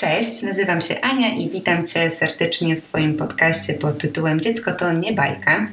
Cześć, 0.00 0.42
nazywam 0.42 0.82
się 0.82 1.00
Ania 1.00 1.28
i 1.28 1.50
witam 1.50 1.86
Cię 1.86 2.10
serdecznie 2.10 2.76
w 2.76 2.80
swoim 2.80 3.16
podcaście 3.16 3.74
pod 3.74 3.98
tytułem 3.98 4.40
Dziecko 4.40 4.72
to 4.72 4.92
nie 4.92 5.12
bajka. 5.12 5.66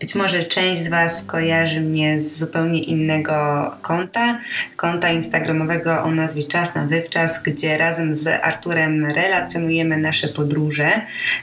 Być 0.00 0.14
może 0.14 0.42
część 0.42 0.82
z 0.82 0.88
Was 0.88 1.22
kojarzy 1.22 1.80
mnie 1.80 2.22
z 2.22 2.38
zupełnie 2.38 2.82
innego 2.82 3.34
konta, 3.82 4.40
konta 4.76 5.10
instagramowego 5.10 6.02
o 6.02 6.10
nazwie 6.10 6.44
Czas 6.44 6.74
na 6.74 6.86
Wywczas, 6.86 7.42
gdzie 7.42 7.78
razem 7.78 8.14
z 8.14 8.26
Arturem 8.26 9.06
relacjonujemy 9.06 9.96
nasze 9.96 10.28
podróże. 10.28 10.90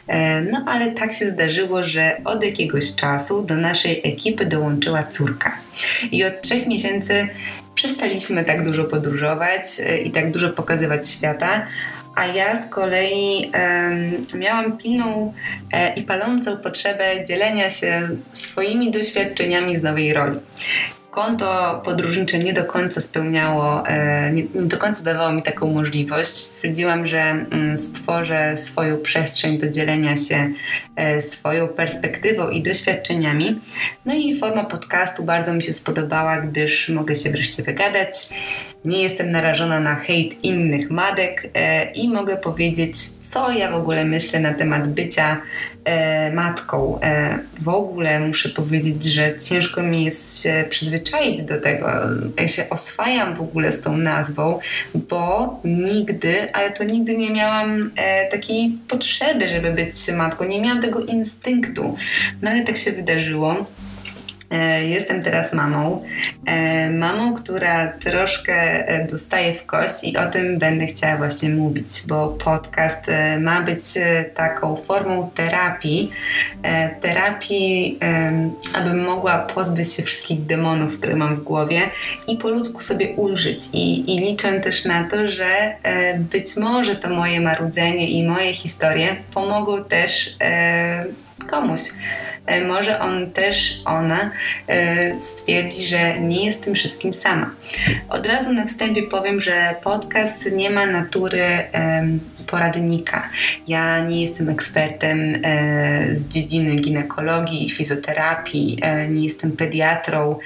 E, 0.08 0.42
no 0.42 0.66
ale 0.68 0.92
tak 0.92 1.14
się 1.14 1.30
zdarzyło, 1.30 1.84
że 1.86 2.22
od 2.26 2.44
jakiegoś 2.44 2.96
czasu 2.96 3.42
do 3.42 3.56
naszej 3.56 4.02
ekipy 4.04 4.46
dołączyła 4.46 5.04
córka. 5.04 5.58
I 6.12 6.24
od 6.24 6.42
trzech 6.42 6.68
miesięcy 6.68 7.28
przestaliśmy 7.76 8.44
tak 8.44 8.66
dużo 8.66 8.84
podróżować 8.84 9.64
e, 9.80 9.98
i 9.98 10.12
tak 10.12 10.32
dużo 10.32 10.50
pokazywać 10.50 11.10
świata, 11.10 11.68
a 12.16 12.26
ja 12.26 12.62
z 12.62 12.70
kolei 12.70 13.52
miałam 14.38 14.78
pilną 14.78 15.34
e, 15.72 15.94
i 15.94 16.04
palącą 16.04 16.58
potrzebę 16.58 17.26
dzielenia 17.26 17.70
się 17.70 18.10
swoimi 18.34 18.92
doświadczeniami 18.92 19.78
z 19.78 19.84
nowej 19.84 20.14
roli 20.14 20.40
konto 21.14 21.82
podróżnicze 21.86 22.40
nie 22.40 22.54
do 22.54 22.66
końca 22.66 23.02
spełniało, 23.02 23.88
e, 23.88 24.32
nie, 24.32 24.44
nie, 24.44 24.62
do 24.66 24.78
końca 24.78 25.04
dawało 25.04 25.32
mi 25.32 25.44
taką 25.44 25.74
możliwość. 25.74 26.30
Stwierdziłam, 26.30 27.08
że 27.08 27.22
mm, 27.22 27.78
stworzę 27.78 28.58
swoją 28.58 28.98
przestrzeń 28.98 29.58
do 29.58 29.70
dzielenia 29.70 30.18
się 30.18 30.52
e, 30.96 31.22
swoją 31.22 31.68
perspektywą 31.68 32.50
i 32.50 32.62
doświadczeniami. 32.62 33.60
No 34.06 34.14
i 34.16 34.40
forma 34.40 34.64
podcastu 34.64 35.24
bardzo 35.24 35.54
mi 35.54 35.64
się 35.64 35.74
spodobała, 35.74 36.38
gdyż 36.38 36.90
mogę 36.90 37.16
się 37.16 37.30
wreszcie 37.30 37.64
wygadać. 37.64 38.30
Nie 38.86 39.02
jestem 39.02 39.30
narażona 39.30 39.80
na 39.80 39.96
hejt 39.96 40.44
innych 40.44 40.90
madek 40.90 41.50
e, 41.54 41.92
i 41.92 42.10
mogę 42.10 42.38
powiedzieć, 42.38 42.96
co 43.22 43.52
ja 43.52 43.72
w 43.72 43.76
ogóle 43.76 44.06
myślę 44.06 44.40
na 44.40 44.54
temat 44.54 44.88
bycia 44.88 45.42
e, 45.86 46.32
matką. 46.34 47.00
E, 47.02 47.40
w 47.62 47.70
ogóle 47.70 48.20
muszę 48.20 48.50
powiedzieć, 48.50 49.04
że 49.04 49.40
ciężko 49.40 49.84
mi 49.84 50.06
jest 50.06 50.44
się 50.44 50.66
przyzwyczaić 50.70 51.42
do 51.42 51.62
tego. 51.62 51.88
Ja 52.40 52.48
się 52.48 52.70
oswajam 52.70 53.36
w 53.36 53.42
ogóle 53.42 53.72
z 53.72 53.82
tą 53.82 53.98
nazwą, 53.98 54.60
bo 54.96 55.60
nigdy, 55.64 56.54
ale 56.54 56.72
to 56.72 56.84
nigdy 56.84 57.18
nie 57.18 57.32
miałam 57.32 57.92
takiej 58.32 58.78
potrzeby, 58.88 59.50
żeby 59.50 59.72
być 59.72 59.94
matką. 60.18 60.46
Nie 60.46 60.62
miałam 60.62 60.82
tego 60.82 61.00
instynktu. 61.00 61.96
No 62.42 62.52
ale 62.52 62.64
tak 62.64 62.78
się 62.78 62.92
wydarzyło. 62.92 63.66
E, 64.52 64.86
jestem 64.86 65.24
teraz 65.24 65.54
mamą. 65.54 66.04
E, 66.46 66.90
mamą, 66.90 67.36
która 67.36 67.88
troszkę 67.88 68.88
e, 68.88 69.08
dostaje 69.08 69.56
w 69.56 69.66
kość 69.66 70.04
i 70.04 70.18
o 70.18 70.28
tym 70.28 70.60
będę 70.60 70.86
chciała 70.86 71.18
właśnie 71.18 71.50
mówić, 71.50 72.04
bo 72.08 72.28
podcast 72.28 73.02
ma 73.40 73.62
być 73.62 73.82
taką 74.36 74.76
formą 74.76 75.32
terapii. 75.36 76.12
Terapii, 77.02 78.00
abym 78.76 79.04
mogła 79.04 79.40
pozbyć 79.40 79.94
się 79.94 80.04
wszystkich 80.04 80.46
demonów, 80.46 81.00
które 81.00 81.16
mam 81.16 81.36
w 81.36 81.44
głowie 81.44 81.82
i 82.28 82.38
po 82.38 82.50
ludzku 82.50 82.82
sobie 82.82 83.08
ulżyć. 83.16 83.60
I, 83.74 84.16
i 84.16 84.20
liczę 84.20 84.60
też 84.60 84.86
na 84.86 85.04
to, 85.04 85.28
że 85.28 85.76
być 86.18 86.58
może 86.58 86.96
to 86.96 87.10
moje 87.10 87.42
marudzenie 87.42 88.10
i 88.10 88.28
moje 88.28 88.54
historie 88.54 89.16
pomogą 89.34 89.84
też 89.84 90.36
komuś. 91.50 91.82
E, 92.46 92.68
może 92.68 93.00
on 93.00 93.32
też, 93.32 93.82
ona 93.86 94.32
e, 94.68 95.22
stwierdzi, 95.22 95.88
że 95.88 96.20
nie 96.20 96.46
jest 96.46 96.64
tym 96.64 96.76
wszystkim 96.76 97.14
sama. 97.14 97.52
Od 98.10 98.28
razu 98.28 98.54
na 98.54 98.66
wstępie 98.66 99.04
powiem, 99.04 99.42
że 99.42 99.76
podcast 99.84 100.50
nie 100.52 100.70
ma 100.70 100.86
natury 100.86 101.44
poradnika. 102.48 103.30
Ja 103.68 104.00
nie 104.00 104.22
jestem 104.22 104.50
ekspertem 104.50 105.36
e, 105.44 106.16
z 106.16 106.28
dziedziny 106.28 106.76
ginekologii 106.76 107.66
i 107.66 107.70
fizjoterapii, 107.70 108.80
nie 109.10 109.24
jestem 109.24 109.52
pediatrą, 109.52 110.40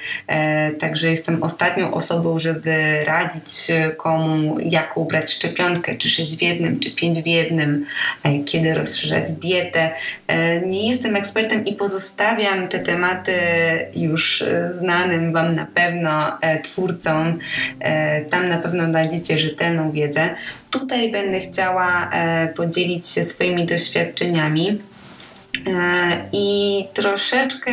także 0.80 1.10
jestem 1.10 1.42
ostatnią 1.42 1.94
osobą, 1.94 2.38
żeby 2.38 3.04
radzić 3.04 3.72
komu, 3.96 4.58
jak 4.60 4.96
ubrać 4.96 5.32
szczepionkę, 5.32 5.94
czy 5.94 6.08
6 6.08 6.36
w 6.36 6.42
jednym, 6.42 6.80
czy 6.80 6.90
5 6.90 7.22
w 7.22 7.26
jednym, 7.26 7.86
kiedy 8.46 8.74
rozszerzać 8.74 9.30
dietę. 9.30 9.90
Nie 10.66 10.88
jestem 10.88 11.16
ekspertem 11.16 11.66
i 11.66 11.74
pozostawiam 11.88 12.68
te 12.68 12.80
tematy 12.80 13.32
już 13.94 14.42
e, 14.42 14.72
znanym 14.72 15.32
Wam 15.32 15.54
na 15.54 15.66
pewno 15.66 16.40
e, 16.40 16.62
twórcom. 16.62 17.38
E, 17.80 18.24
tam 18.24 18.48
na 18.48 18.58
pewno 18.58 18.84
znajdziecie 18.84 19.38
rzetelną 19.38 19.92
wiedzę. 19.92 20.34
Tutaj 20.70 21.12
będę 21.12 21.40
chciała 21.40 22.10
podzielić 22.56 23.06
się 23.06 23.24
swoimi 23.24 23.66
doświadczeniami 23.66 24.78
i 26.32 26.84
troszeczkę 26.94 27.72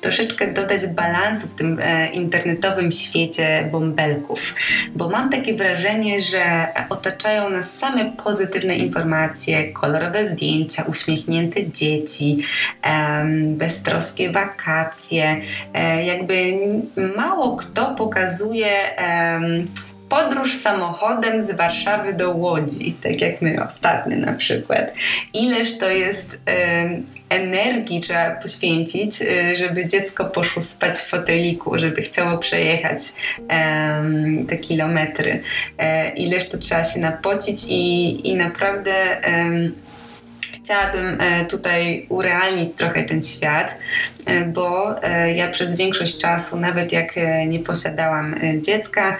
troszeczkę 0.00 0.52
dodać 0.52 0.86
balansu 0.86 1.46
w 1.46 1.54
tym 1.54 1.78
e, 1.82 2.06
internetowym 2.06 2.92
świecie 2.92 3.68
bąbelków, 3.72 4.54
bo 4.94 5.08
mam 5.08 5.30
takie 5.30 5.54
wrażenie, 5.54 6.20
że 6.20 6.68
otaczają 6.88 7.50
nas 7.50 7.78
same 7.78 8.12
pozytywne 8.24 8.74
informacje, 8.74 9.72
kolorowe 9.72 10.26
zdjęcia, 10.26 10.84
uśmiechnięte 10.88 11.70
dzieci, 11.70 12.42
beztroskie 13.46 14.30
wakacje. 14.30 15.40
E, 15.74 16.04
jakby 16.04 16.58
mało 17.16 17.56
kto 17.56 17.94
pokazuje 17.94 18.96
podróż 20.08 20.54
samochodem 20.54 21.44
z 21.44 21.50
Warszawy 21.50 22.12
do 22.12 22.30
Łodzi, 22.30 22.94
tak 23.02 23.20
jak 23.20 23.42
my 23.42 23.64
ostatnio 23.64 24.16
na 24.16 24.32
przykład. 24.32 24.94
Ileż 25.32 25.78
to 25.78 25.90
jest 25.90 26.38
energii 27.28 28.00
trzeba 28.00 28.30
poświęcić, 28.30 29.22
y, 29.22 29.56
żeby 29.56 29.88
dziecko 29.88 30.24
poszło 30.24 30.62
spać 30.62 30.96
w 30.96 31.08
foteliku, 31.08 31.78
żeby 31.78 32.02
chciało 32.02 32.38
przejechać 32.38 33.00
te 34.48 34.58
kilometry. 34.58 35.42
E, 35.78 36.08
ileż 36.08 36.48
to 36.48 36.58
trzeba 36.58 36.84
się 36.84 37.00
napocić 37.00 37.64
i, 37.68 38.28
i 38.28 38.34
naprawdę 38.34 38.92
chciałabym 40.64 41.20
e, 41.20 41.44
tutaj 41.44 42.06
urealnić 42.08 42.74
trochę 42.74 43.04
ten 43.04 43.22
świat, 43.22 43.78
e, 44.26 44.44
bo 44.44 45.02
e, 45.02 45.34
ja 45.34 45.50
przez 45.50 45.74
większość 45.74 46.18
czasu, 46.18 46.56
nawet 46.56 46.92
jak 46.92 47.14
nie 47.46 47.58
posiadałam 47.58 48.34
dziecka, 48.60 49.18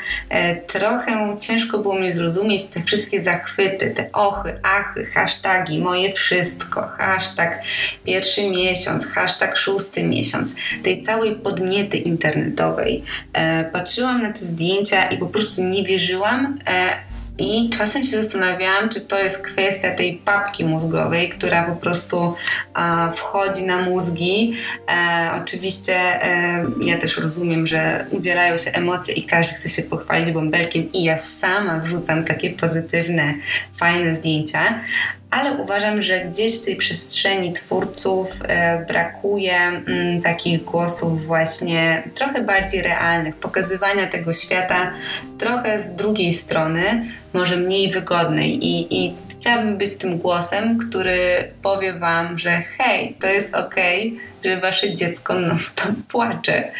trochę 0.66 1.36
ciężko 1.40 1.78
było 1.78 1.94
mi 1.94 2.12
zrozumieć 2.12 2.64
te 2.64 2.82
wszystkie 2.82 3.22
zachwyty, 3.22 3.90
te 3.90 4.12
ochy, 4.12 4.58
achy, 4.62 5.06
hasztagi, 5.06 5.78
moje 5.78 6.12
wszystko, 6.12 6.82
hashtag 6.82 7.62
pierwszy 8.04 8.50
miesiąc, 8.50 9.06
hashtag 9.06 9.56
szósty 9.56 10.02
miesiąc, 10.02 10.54
tej 10.82 11.02
całej 11.02 11.36
podniety 11.36 11.96
internetowej. 11.96 13.04
Patrzyłam 13.72 14.22
na 14.22 14.32
te 14.32 14.44
zdjęcia 14.44 15.08
i 15.08 15.18
po 15.18 15.26
prostu 15.26 15.62
nie 15.62 15.84
wierzyłam, 15.84 16.58
i 17.38 17.70
czasem 17.70 18.04
się 18.04 18.22
zastanawiałam, 18.22 18.88
czy 18.88 19.00
to 19.00 19.18
jest 19.18 19.42
kwestia 19.42 19.90
tej 19.90 20.16
papki 20.16 20.64
mózgowej, 20.64 21.28
która 21.28 21.64
po 21.64 21.76
prostu 21.76 22.34
wchodzi 23.14 23.62
na 23.66 23.82
mózgi. 23.82 24.56
E, 24.90 25.30
oczywiście 25.42 25.94
e, 25.96 26.66
ja 26.80 26.98
też 26.98 27.18
rozumiem, 27.18 27.66
że 27.66 28.06
udzielają 28.10 28.56
się 28.56 28.70
emocje 28.70 29.14
i 29.14 29.22
każdy 29.22 29.54
chce 29.54 29.68
się 29.68 29.82
pochwalić 29.82 30.30
bąbelkiem 30.30 30.92
i 30.92 31.04
ja 31.04 31.18
sama 31.18 31.78
wrzucam 31.78 32.24
takie 32.24 32.50
pozytywne, 32.50 33.34
fajne 33.76 34.14
zdjęcia, 34.14 34.80
ale 35.34 35.52
uważam, 35.52 36.02
że 36.02 36.20
gdzieś 36.20 36.60
w 36.60 36.64
tej 36.64 36.76
przestrzeni 36.76 37.52
twórców 37.52 38.30
e, 38.42 38.84
brakuje 38.88 39.56
mm, 39.56 40.22
takich 40.22 40.64
głosów 40.64 41.26
właśnie 41.26 42.02
trochę 42.14 42.42
bardziej 42.42 42.82
realnych, 42.82 43.36
pokazywania 43.36 44.06
tego 44.06 44.32
świata 44.32 44.92
trochę 45.38 45.82
z 45.82 45.94
drugiej 45.94 46.34
strony, 46.34 46.82
może 47.32 47.56
mniej 47.56 47.90
wygodnej 47.90 48.64
i, 48.66 49.04
i 49.04 49.14
chciałabym 49.28 49.76
być 49.76 49.96
tym 49.96 50.18
głosem, 50.18 50.78
który 50.78 51.52
powie 51.62 51.92
Wam, 51.92 52.38
że 52.38 52.62
hej, 52.78 53.16
to 53.20 53.26
jest 53.26 53.54
okej, 53.54 54.08
okay, 54.08 54.54
że 54.54 54.60
Wasze 54.60 54.94
dziecko 54.94 55.34
non-stop 55.34 55.90
płacze. 56.08 56.70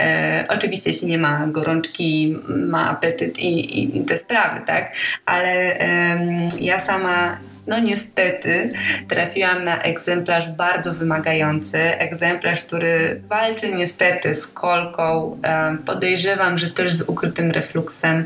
E, 0.00 0.44
oczywiście, 0.48 0.90
jeśli 0.90 1.08
nie 1.08 1.18
ma 1.18 1.46
gorączki, 1.46 2.36
ma 2.48 2.90
apetyt 2.90 3.38
i, 3.38 3.78
i, 3.80 3.98
i 3.98 4.04
te 4.04 4.18
sprawy, 4.18 4.60
tak? 4.66 4.92
Ale 5.26 5.80
e, 5.80 6.48
ja 6.60 6.78
sama 6.78 7.38
no 7.66 7.80
niestety 7.80 8.70
trafiłam 9.08 9.64
na 9.64 9.82
egzemplarz 9.82 10.48
bardzo 10.48 10.94
wymagający, 10.94 11.78
egzemplarz, 11.78 12.60
który 12.60 13.22
walczy 13.28 13.72
niestety 13.72 14.34
z 14.34 14.46
kolką, 14.46 15.38
e, 15.44 15.76
podejrzewam, 15.86 16.58
że 16.58 16.70
też 16.70 16.92
z 16.92 17.02
ukrytym 17.02 17.50
refluksem, 17.50 18.24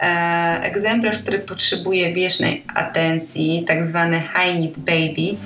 e, 0.00 0.60
egzemplarz, 0.62 1.18
który 1.18 1.38
potrzebuje 1.38 2.12
wiecznej 2.12 2.64
atencji, 2.74 3.64
tak 3.68 3.86
zwany 3.86 4.20
high 4.20 4.60
need 4.60 4.78
baby. 4.78 5.36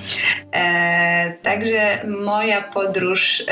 E, 0.53 1.33
także 1.43 2.07
moja 2.25 2.63
podróż 2.63 3.45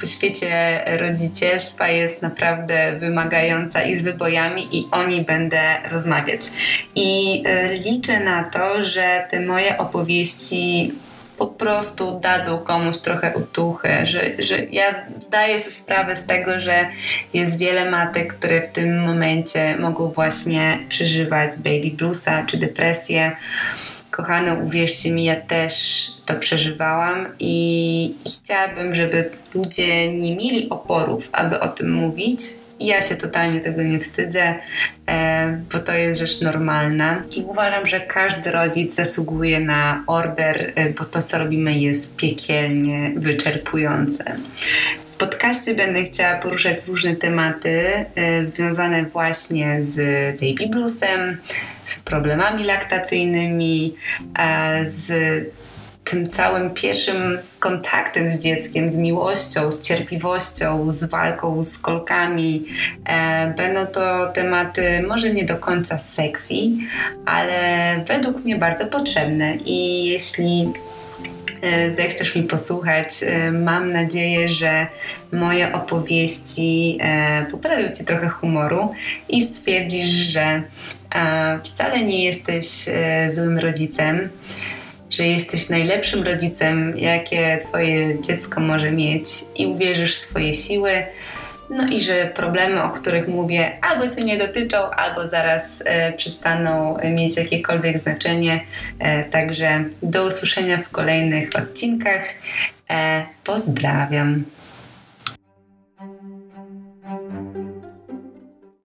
po 0.00 0.06
świecie 0.06 0.80
rodzicielstwa 0.86 1.88
jest 1.88 2.22
naprawdę 2.22 2.98
wymagająca 2.98 3.82
i 3.82 3.96
z 3.96 4.02
wybojami 4.02 4.78
i 4.78 4.88
o 4.90 5.06
niej 5.06 5.24
będę 5.24 5.60
rozmawiać. 5.90 6.40
I 6.94 7.42
liczę 7.84 8.20
na 8.20 8.44
to, 8.44 8.65
że 8.82 9.26
te 9.30 9.40
moje 9.40 9.78
opowieści 9.78 10.92
po 11.38 11.46
prostu 11.46 12.20
dadzą 12.20 12.58
komuś 12.58 12.98
trochę 12.98 13.34
otuchy, 13.34 13.88
że, 14.04 14.20
że 14.38 14.64
ja 14.64 14.84
zdaję 15.20 15.60
sobie 15.60 15.72
sprawę 15.72 16.16
z 16.16 16.26
tego, 16.26 16.60
że 16.60 16.88
jest 17.34 17.58
wiele 17.58 17.90
matek, 17.90 18.34
które 18.34 18.68
w 18.68 18.72
tym 18.72 19.00
momencie 19.00 19.76
mogą 19.78 20.08
właśnie 20.08 20.78
przeżywać 20.88 21.50
baby 21.58 21.90
bluesa 21.96 22.42
czy 22.46 22.56
depresję. 22.56 23.36
Kochane, 24.10 24.54
uwierzcie 24.54 25.12
mi, 25.12 25.24
ja 25.24 25.36
też 25.36 26.06
to 26.26 26.34
przeżywałam 26.34 27.26
i, 27.38 28.04
i 28.24 28.30
chciałabym, 28.30 28.94
żeby 28.94 29.30
ludzie 29.54 30.12
nie 30.12 30.36
mieli 30.36 30.68
oporów, 30.68 31.28
aby 31.32 31.60
o 31.60 31.68
tym 31.68 31.92
mówić, 31.92 32.40
ja 32.80 33.02
się 33.02 33.16
totalnie 33.16 33.60
tego 33.60 33.82
nie 33.82 33.98
wstydzę, 33.98 34.54
e, 35.08 35.60
bo 35.72 35.78
to 35.78 35.94
jest 35.94 36.20
rzecz 36.20 36.40
normalna 36.40 37.22
i 37.36 37.42
uważam, 37.42 37.86
że 37.86 38.00
każdy 38.00 38.52
rodzic 38.52 38.94
zasługuje 38.94 39.60
na 39.60 40.04
order, 40.06 40.72
e, 40.74 40.90
bo 40.90 41.04
to, 41.04 41.22
co 41.22 41.38
robimy, 41.38 41.78
jest 41.78 42.16
piekielnie 42.16 43.12
wyczerpujące. 43.16 44.36
W 45.10 45.16
podcaście 45.16 45.74
będę 45.74 46.04
chciała 46.04 46.38
poruszać 46.38 46.86
różne 46.86 47.16
tematy 47.16 47.92
e, 48.14 48.46
związane 48.46 49.04
właśnie 49.04 49.78
z 49.82 49.96
baby 50.40 50.68
bluesem, 50.70 51.36
z 51.86 51.94
problemami 51.94 52.64
laktacyjnymi, 52.64 53.94
z 54.86 55.10
tym 56.10 56.30
całym 56.30 56.70
pierwszym 56.70 57.38
kontaktem 57.58 58.28
z 58.28 58.38
dzieckiem, 58.38 58.90
z 58.90 58.96
miłością, 58.96 59.72
z 59.72 59.82
cierpliwością, 59.82 60.90
z 60.90 61.04
walką 61.04 61.62
z 61.62 61.78
kolkami. 61.78 62.64
E, 63.04 63.54
będą 63.56 63.86
to 63.86 64.26
tematy 64.26 65.04
może 65.08 65.30
nie 65.30 65.44
do 65.44 65.56
końca 65.56 65.98
sexy, 65.98 66.54
ale 67.26 67.60
według 68.08 68.44
mnie 68.44 68.56
bardzo 68.56 68.86
potrzebne 68.86 69.56
i 69.56 70.04
jeśli 70.04 70.72
e, 71.62 71.92
zechcesz 71.92 72.34
mi 72.34 72.42
posłuchać. 72.42 73.08
E, 73.22 73.52
mam 73.52 73.92
nadzieję, 73.92 74.48
że 74.48 74.86
moje 75.32 75.72
opowieści 75.72 76.98
e, 77.00 77.46
poprawią 77.50 77.88
Ci 77.88 78.04
trochę 78.04 78.28
humoru 78.28 78.92
i 79.28 79.42
stwierdzisz, 79.42 80.12
że 80.12 80.62
wcale 81.64 82.02
nie 82.02 82.24
jesteś 82.24 82.66
złym 83.32 83.58
rodzicem 83.58 84.28
że 85.10 85.26
jesteś 85.26 85.68
najlepszym 85.68 86.22
rodzicem, 86.22 86.98
jakie 86.98 87.58
Twoje 87.68 88.22
dziecko 88.22 88.60
może 88.60 88.90
mieć 88.90 89.28
i 89.54 89.66
uwierzysz 89.66 90.16
w 90.16 90.20
swoje 90.20 90.52
siły. 90.52 90.90
No 91.70 91.88
i 91.88 92.00
że 92.00 92.30
problemy, 92.34 92.82
o 92.82 92.90
których 92.90 93.28
mówię, 93.28 93.78
albo 93.80 94.08
Cię 94.08 94.24
nie 94.24 94.38
dotyczą, 94.38 94.90
albo 94.90 95.26
zaraz 95.26 95.82
e, 95.84 96.12
przestaną 96.12 96.98
mieć 97.04 97.36
jakiekolwiek 97.36 97.98
znaczenie. 97.98 98.60
E, 98.98 99.24
także 99.24 99.84
do 100.02 100.26
usłyszenia 100.26 100.78
w 100.78 100.90
kolejnych 100.90 101.50
odcinkach. 101.56 102.22
E, 102.90 103.26
pozdrawiam. 103.44 104.44